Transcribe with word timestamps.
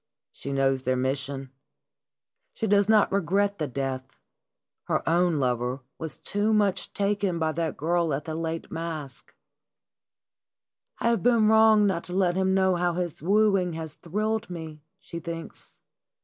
She 0.31 0.51
knows 0.51 0.81
their 0.81 0.95
mission. 0.95 1.51
She 2.55 2.65
does 2.65 2.89
not 2.89 3.11
regret 3.11 3.59
the 3.59 3.67
death; 3.67 4.17
her 4.85 5.07
own 5.07 5.35
lover 5.39 5.81
was 5.99 6.17
too 6.17 6.51
much 6.53 6.91
taken 6.91 7.37
by 7.37 7.51
that 7.51 7.77
girl 7.77 8.11
at 8.11 8.25
the 8.25 8.33
late 8.33 8.71
masque." 8.71 9.31
I 11.01 11.09
have 11.09 11.21
been 11.21 11.49
wrong 11.49 11.85
not 11.85 12.03
to 12.05 12.13
let 12.13 12.35
him 12.35 12.55
know 12.55 12.77
how 12.77 12.93
his 12.93 13.21
wooing 13.21 13.73
has 13.73 13.93
thrilled 13.93 14.49
me," 14.49 14.81
she 14.97 15.19
thinks. 15.19 15.79